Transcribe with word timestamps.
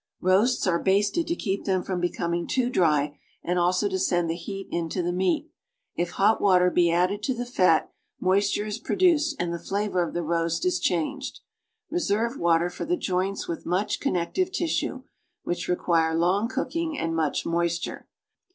Roasts 0.19 0.65
are 0.65 0.81
))asted 0.83 1.27
to 1.27 1.35
keep 1.35 1.65
them 1.65 1.83
from 1.83 1.99
becoming 2.01 2.47
too 2.47 2.71
dry 2.71 3.19
and 3.43 3.59
also 3.59 3.87
to 3.87 3.99
send 3.99 4.27
the 4.27 4.35
heat 4.35 4.67
into 4.71 5.03
the 5.03 5.13
meat. 5.13 5.51
If 5.95 6.13
hot 6.13 6.41
water 6.41 6.71
be 6.71 6.89
added 6.89 7.21
to 7.21 7.35
the 7.35 7.45
fat, 7.45 7.93
moisture 8.19 8.65
is 8.65 8.79
produced 8.79 9.35
and 9.37 9.53
the 9.53 9.59
flavor 9.59 10.01
of 10.01 10.15
the 10.15 10.23
roast 10.23 10.65
is 10.65 10.79
changed. 10.79 11.41
Reserve 11.91 12.39
water 12.39 12.71
for 12.71 12.83
the 12.85 12.97
joints 12.97 13.47
with 13.47 13.63
much 13.63 13.99
connective 13.99 14.51
tissue, 14.51 15.03
Avhicli 15.45 15.67
require 15.67 16.15
long 16.17 16.49
cooking 16.49 16.97
and 16.97 17.15
much 17.15 17.45
moisture. 17.45 18.07